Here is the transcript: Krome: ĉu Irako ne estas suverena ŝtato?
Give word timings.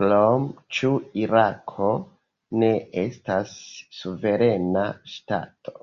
Krome: 0.00 0.52
ĉu 0.76 0.92
Irako 1.24 1.90
ne 2.62 2.72
estas 3.06 3.52
suverena 4.02 4.86
ŝtato? 5.18 5.78